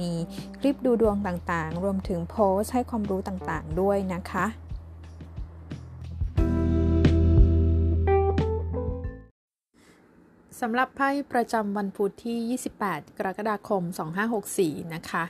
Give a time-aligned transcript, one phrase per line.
[0.00, 0.12] มี
[0.58, 4.46] คลิปดูดวงต่างๆ รวมถึงโพสให้ความรู้ต่างๆ ด้วยนะคะ
[10.62, 13.82] สำหรับไพ่ประจำวันพุธที่ 28 กรกฎาคม
[14.38, 15.24] 2564 นะคะ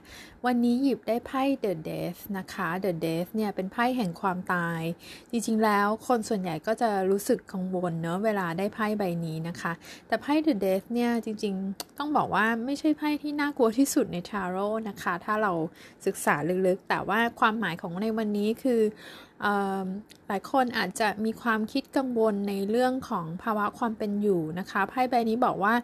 [0.47, 4.81] วันนี้หยิบได้ไพ่ The Death นะคะ The Death เนี่ยเป็นไพ่แห่งความตาย
[5.31, 9.73] จริงๆ แล้วคนส่วนใหญ่ก็จะรู้สึกกังวลเนอะเวลาได้ไพ่ใบนี้นะคะ
[10.09, 15.53] แต่ไพ่ The Death เนี่ยจริงๆ ต้องบอกว่าไม่ใช่ไพ่ที่น่ากลัวที่สุดในทาโร่นะคะ ถ้าเรา
[16.07, 16.35] ศึกษา
[16.67, 18.83] ลึกๆ แต่ว่าความหมายของในวันนี้คือ
[20.29, 25.75] หลายคนอาจจะมีความคิดกังวลในเรื่องของภาวะความเป็นอยู่นะคะ ไพ่ใบนี้บอกว่า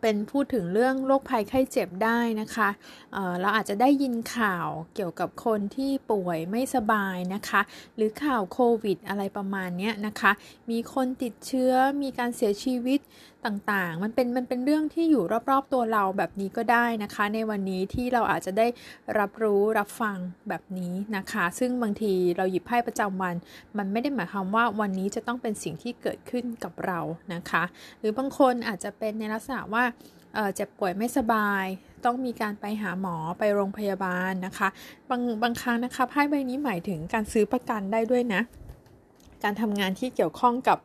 [0.00, 2.68] เป็นพูดถึงเรื่องโรคภัยไข้เจ็บได้นะคะ
[3.12, 7.60] เเราอาจจะได้ยินข่าวเกี่ยวกับคนที่ป่วยไม่สบายนะคะ
[7.96, 10.32] หรือข่าวโควิด อะไรประมาณนี้นะคะ
[10.70, 11.72] มีคนติดเชื้อ
[12.02, 13.00] มีการเสียชีวิต
[13.46, 18.66] ต่างๆ มันเป็นมันเป็นเรื่องที่อยู่รอบๆตัวเราแบบนี้ก็ได้นะคะ ในวันนี้ที่เราอาจจะได้
[19.18, 20.16] รับรู้รับฟัง
[20.48, 23.34] แบบนี้นะคะ ซึ่งบางทีเราหยิบไพ่ประจำวัน
[23.78, 27.00] มันไม่ได้หมายความว่าวันนี้จะต้องเป็นสิ่งที่เกิดขึ้นกับเรา
[27.34, 27.62] นะคะ
[28.00, 29.83] หรือบางคนอาจจะเป็นในลักษณะว่า
[30.54, 31.64] เจ็บป่วยไม่สบาย
[32.04, 34.68] ต้องมีการไปหาหมอไปโรงพยาบาลนะคะ
[35.10, 38.42] บางบางครั้งนะคะไพ่ใบนี้หมายถึงการซื้อประกันได้ด้วยนะ
[39.44, 40.78] การทำงานที่เกี่ยวข้องกับ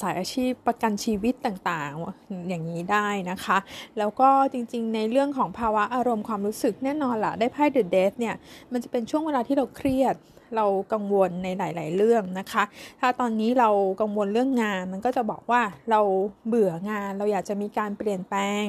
[0.00, 3.58] สายอาชีพประกันชีวิตต่างๆอย่างนี้ได้นะคะ
[3.98, 8.34] แล้วก็จริงๆ ในเรื่องของภาวะอารมณ์ความรู้สึกแน่นอนละได้ไพ่เดอะเดทเนี่ย
[8.72, 10.14] มันจะเป็นช่วงเวลาที่เราเครียด
[10.56, 12.64] เรากังวลในหลาย ๆ เรื่องนะคะ
[13.00, 13.70] ถ้าตอนนี้เรา
[14.00, 16.00] กังวลเรื่องงานมันก็จะบอกว่าเรา
[16.46, 18.64] เบื่องาน เราอยากจะมีการเปลี่ยนแปลง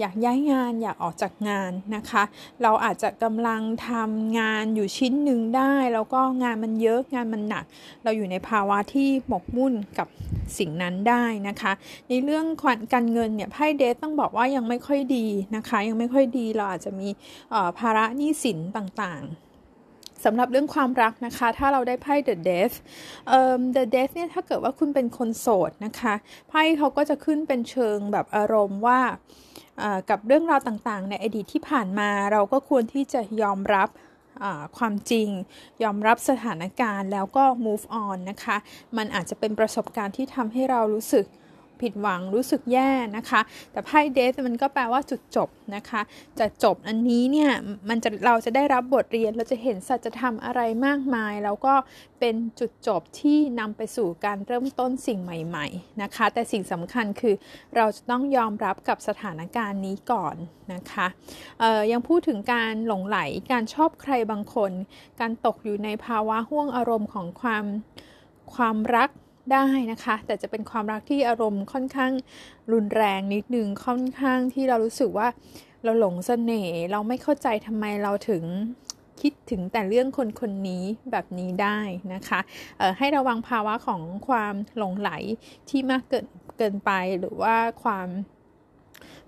[0.00, 2.22] อยากย้ายงานอยากออกจากงานนะคะ
[2.62, 7.64] เราอาจจะกำลังทำงานอยู่ชิ้นหนึ่งได้ แล้วก็งานมันเยอะงานมันหนัก
[8.04, 10.08] เราอยู่ในภาวะที่หมกมุ่นกับ
[10.58, 11.72] สิ่งนั้นได้นะคะ
[12.08, 12.46] ในเรื่อง
[12.94, 17.08] การเงินเนี่ยไพ่เดทต้องบอกว่ายังไม่ค่อยดีนะคะ ยังไม่ค่อยดีเราอาจจะมี
[17.78, 19.47] ภาระหนี้สินต่างๆ
[20.24, 22.76] สำหรับเรื่องความรักนะคะ ถ้าเราได้ไพ่ The Death
[23.28, 26.14] เอ่อ The Death เนี่ยถ้าเกิดว่าคุณเป็นคนโสดนะคะ
[26.48, 29.00] ไพ่เขาก็จะขึ้นเป็นเชิงแบบอารมณ์ว่า
[30.10, 33.88] กับเรื่องราวต่างๆ ในอดีตที่ผ่านมาเราก็ควรที่จะยอมรับ
[34.78, 35.28] ความจริง
[35.82, 38.56] ยอมรับสถานการณ์แล้วก็ move on นะคะ
[38.96, 41.24] มันอาจจะเป็นประสบการณ์ที่ทำให้เรารู้สึก
[41.82, 43.40] ผิดหวังรู้สึกแย่นะคะ
[43.72, 46.00] แต่ไพ่เดสมันก็แปลว่าจุดจบนะคะ
[46.38, 47.50] จะจบอันนี้เนี่ย
[47.88, 51.74] มันจะเราจะได้รับบทเรียนเราจะเห็นสัจธรรมอะไรมากมาย แล้วก็
[52.20, 57.34] เป็นจุดจบที่นำไปสู่การเริ่มต้นสิ่งใหม่ ๆนะคะ แต่สิ่งสำคัญคือ
[57.76, 60.36] เราจะต้องยอมรับกับสถานการณ์นี้ก่อน
[60.74, 61.06] นะคะ
[61.92, 63.18] ยังพูดถึงการหลงไหล
[63.52, 64.72] การชอบใครบางคน
[65.20, 67.64] การตกอยู่ในภาวะห่วงอารมณ์ของความ
[68.54, 69.10] ความรัก
[69.52, 72.12] ได้นะคะ แต่จะเป็นความรักที่อารมณ์ค่อนข้าง
[72.72, 75.28] รุนแรงนิดนึงค่อนข้างที่เรารู้สึกว่า
[75.84, 78.44] เราหลงเสน่ห์เราไม่เข้าใจทำไมเราถึง
[79.20, 81.78] คิดถึงแต่เรื่องคนคนนี้แบบนี้ได้
[82.14, 82.40] นะคะ
[82.98, 85.10] ให้ระวังภาวะของความหลงไหล
[85.68, 86.26] ที่มากเกิน
[86.58, 88.08] เกินไปหรือว่าความ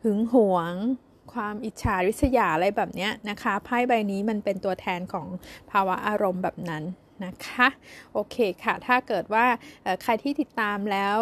[0.02, 0.74] หึงหวง
[1.32, 5.26] ความอิจฉาริษยาอะไรแบบนี้นะคะไพ่ใบนี้มันเป็นตัวแทนของ
[5.70, 6.82] ภาวะอารมณ์แบบนั้น
[7.24, 7.68] นะคะ
[8.12, 9.46] โอเคค่ะ ถ้าเกิดว่า
[10.02, 11.18] ใครที่ติดตามแล้ว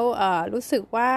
[0.52, 1.10] รู้สึกว่า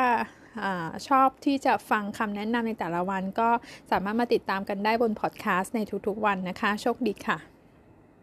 [0.63, 0.65] อ
[1.07, 3.49] ชอบที่จะฟังคำแนะนำในแต่ละวันก็
[3.91, 7.50] สามารถมาติดตามกันได้บนพอดแคสต์ในทุกๆวันนะคะ โชคดีค่ะ